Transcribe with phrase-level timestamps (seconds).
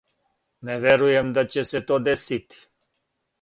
[0.69, 2.65] Не верујем да ће се то десити.